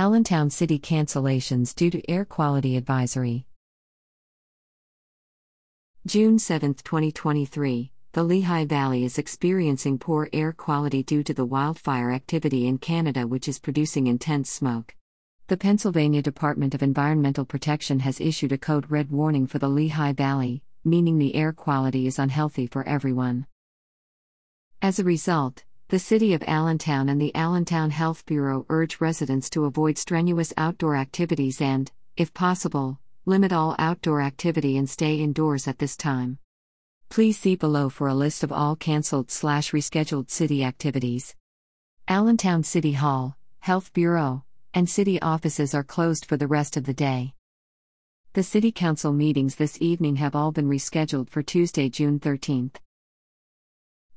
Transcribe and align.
Allentown 0.00 0.48
City 0.48 0.78
cancellations 0.78 1.74
due 1.74 1.90
to 1.90 2.10
air 2.10 2.24
quality 2.24 2.74
advisory. 2.74 3.44
June 6.06 6.38
7, 6.38 6.72
2023. 6.72 7.92
The 8.12 8.22
Lehigh 8.22 8.64
Valley 8.64 9.04
is 9.04 9.18
experiencing 9.18 9.98
poor 9.98 10.30
air 10.32 10.54
quality 10.54 11.02
due 11.02 11.22
to 11.24 11.34
the 11.34 11.44
wildfire 11.44 12.12
activity 12.12 12.66
in 12.66 12.78
Canada, 12.78 13.26
which 13.26 13.46
is 13.46 13.58
producing 13.58 14.06
intense 14.06 14.50
smoke. 14.50 14.96
The 15.48 15.58
Pennsylvania 15.58 16.22
Department 16.22 16.74
of 16.74 16.82
Environmental 16.82 17.44
Protection 17.44 18.00
has 18.00 18.22
issued 18.22 18.52
a 18.52 18.56
code 18.56 18.90
red 18.90 19.10
warning 19.10 19.46
for 19.46 19.58
the 19.58 19.68
Lehigh 19.68 20.14
Valley, 20.14 20.62
meaning 20.82 21.18
the 21.18 21.34
air 21.34 21.52
quality 21.52 22.06
is 22.06 22.18
unhealthy 22.18 22.66
for 22.66 22.88
everyone. 22.88 23.46
As 24.80 24.98
a 24.98 25.04
result, 25.04 25.64
the 25.90 25.98
City 25.98 26.34
of 26.34 26.44
Allentown 26.46 27.08
and 27.08 27.20
the 27.20 27.34
Allentown 27.34 27.90
Health 27.90 28.24
Bureau 28.24 28.64
urge 28.68 29.00
residents 29.00 29.50
to 29.50 29.64
avoid 29.64 29.98
strenuous 29.98 30.52
outdoor 30.56 30.94
activities 30.94 31.60
and, 31.60 31.90
if 32.16 32.32
possible, 32.32 33.00
limit 33.26 33.52
all 33.52 33.74
outdoor 33.76 34.20
activity 34.20 34.76
and 34.76 34.88
stay 34.88 35.16
indoors 35.16 35.66
at 35.66 35.80
this 35.80 35.96
time. 35.96 36.38
Please 37.08 37.36
see 37.36 37.56
below 37.56 37.88
for 37.88 38.06
a 38.06 38.14
list 38.14 38.44
of 38.44 38.52
all 38.52 38.76
cancelled 38.76 39.32
slash 39.32 39.72
rescheduled 39.72 40.30
city 40.30 40.62
activities. 40.62 41.34
Allentown 42.06 42.62
City 42.62 42.92
Hall, 42.92 43.36
Health 43.58 43.92
Bureau, 43.92 44.44
and 44.72 44.88
city 44.88 45.20
offices 45.20 45.74
are 45.74 45.82
closed 45.82 46.24
for 46.24 46.36
the 46.36 46.46
rest 46.46 46.76
of 46.76 46.84
the 46.84 46.94
day. 46.94 47.34
The 48.34 48.44
City 48.44 48.70
Council 48.70 49.12
meetings 49.12 49.56
this 49.56 49.76
evening 49.82 50.16
have 50.16 50.36
all 50.36 50.52
been 50.52 50.68
rescheduled 50.68 51.30
for 51.30 51.42
Tuesday, 51.42 51.88
June 51.88 52.20
13th. 52.20 52.76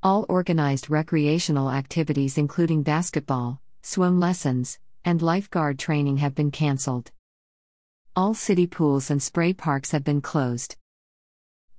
All 0.05 0.25
organized 0.27 0.89
recreational 0.89 1.71
activities, 1.71 2.37
including 2.37 2.83
basketball, 2.83 3.61
swim 3.83 4.19
lessons, 4.19 4.77
and 5.05 5.21
lifeguard 5.21 5.79
training, 5.79 6.17
have 6.17 6.35
been 6.35 6.51
canceled. 6.51 7.09
All 8.13 8.33
city 8.33 8.67
pools 8.67 9.09
and 9.09 9.23
spray 9.23 9.53
parks 9.53 9.91
have 9.91 10.03
been 10.03 10.19
closed. 10.19 10.75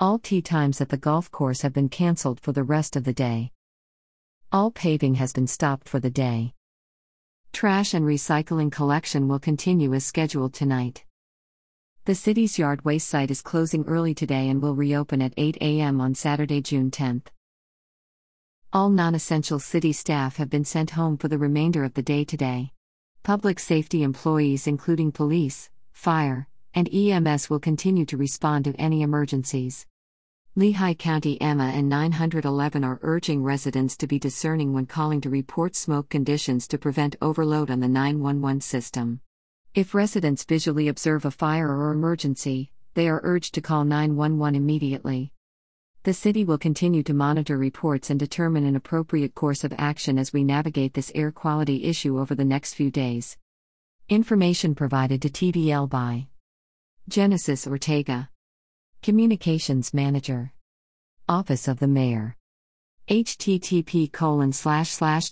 All 0.01 0.19
tee 0.19 0.41
times 0.41 0.81
at 0.81 0.89
the 0.89 0.97
golf 0.97 1.31
course 1.31 1.61
have 1.61 1.75
been 1.75 1.91
canceled 1.91 2.41
for 2.41 2.53
the 2.53 2.63
rest 2.63 2.97
of 2.97 3.05
the 3.05 3.13
day. 3.13 3.53
All 4.51 4.71
paving 4.71 5.17
has 5.17 5.35
been 5.35 5.47
stopped 5.47 5.87
for 5.87 6.01
the 6.01 6.09
day. 6.09 6.55
Trash 7.53 7.93
and 7.93 8.07
recycling 8.07 8.73
collection 8.73 9.29
will 9.29 9.39
continue 9.39 9.93
as 9.93 10.07
scheduled 10.07 10.55
tonight. 10.55 11.05
The 12.07 12.15
city's 12.15 12.59
yard 12.59 12.87
waste 12.87 13.07
site 13.07 13.31
is 13.31 13.43
closing 13.43 13.85
early 13.85 14.15
today 14.15 14.49
and 14.49 14.63
will 14.63 14.75
reopen 14.75 15.21
at 15.21 15.35
8 15.37 15.59
a.m. 15.61 16.01
on 16.01 16.15
Saturday, 16.15 16.63
June 16.63 16.91
10th. 16.91 17.27
All 18.75 18.91
non 18.91 19.15
essential 19.15 19.61
city 19.61 19.93
staff 19.93 20.39
have 20.39 20.51
been 20.51 20.65
sent 20.65 20.91
home 20.91 21.17
for 21.17 21.29
the 21.29 21.39
remainder 21.39 21.85
of 21.85 21.95
the 21.95 22.03
day 22.03 22.25
today. 22.25 22.73
Public 23.23 23.61
safety 23.61 24.03
employees, 24.03 24.67
including 24.67 25.13
police, 25.13 25.71
fire, 25.93 26.49
and 26.75 26.93
EMS, 26.93 27.49
will 27.49 27.61
continue 27.61 28.05
to 28.05 28.17
respond 28.17 28.65
to 28.65 28.75
any 28.75 29.03
emergencies. 29.03 29.87
Lehigh 30.57 30.95
County 30.95 31.39
EMA 31.41 31.71
and 31.73 31.89
911 31.89 32.83
are 32.83 32.99
urging 33.03 33.45
residents 33.45 33.97
to 33.97 34.09
be 34.09 34.19
discerning 34.19 34.73
when 34.73 34.87
calling 34.87 35.21
to 35.21 35.31
report 35.31 35.77
smoke 35.77 36.09
conditions 36.09 36.67
to 36.67 36.77
prevent 36.77 37.15
overload 37.23 37.71
on 37.71 37.79
the 37.79 37.87
911 37.87 38.61
system. 38.61 39.21
If 39.77 39.95
residents 39.95 40.43
visually 40.43 40.89
observe 40.89 41.25
a 41.25 41.31
fire 41.31 41.69
or 41.69 41.93
emergency, 41.93 42.73
they 42.95 43.09
are 43.09 43.21
urged 43.23 43.55
to 43.55 43.61
call 43.61 43.85
911 43.85 44.57
immediately. 44.57 45.31
The 46.05 46.13
city 46.13 46.45
will 46.45 46.59
continue 46.59 47.03
to 47.05 47.15
monitor 47.15 47.57
reports 47.57 48.11
and 48.11 48.21
determine 48.21 48.67
an 48.67 48.77
appropriate 48.77 49.35
course 49.35 49.65
of 49.65 49.73
action 49.79 50.19
as 50.19 50.35
we 50.35 50.45
navigate 50.45 50.93
this 50.93 51.11
air 51.15 51.33
quality 51.33 51.85
issue 51.85 52.21
over 52.21 52.35
the 52.35 52.45
next 52.45 52.75
few 52.75 52.91
days. 52.91 53.39
Information 54.11 54.75
provided 54.75 55.23
to 55.23 55.31
TDL 55.31 55.89
by 55.89 56.27
Genesis 57.09 57.67
Ortega, 57.67 58.29
Communications 59.03 59.95
Manager, 59.95 60.53
Office 61.27 61.69
of 61.69 61.79
the 61.79 61.89
Mayor. 61.89 62.37
http 63.09 64.13
colon 64.13 64.53
slash 64.53 64.91
slash 64.91 65.31